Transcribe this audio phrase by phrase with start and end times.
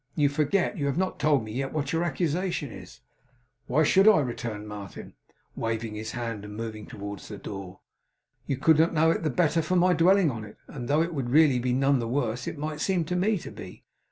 [0.15, 0.79] You forget.
[0.79, 3.01] You have not yet told me what your accusation is!'
[3.67, 5.13] 'Why should I?' returned Martin,
[5.55, 7.81] waving his hand, and moving towards the door.
[8.47, 11.13] 'You could not know it the better for my dwelling on it, and though it
[11.13, 13.83] would be really none the worse, it might seem to me to be.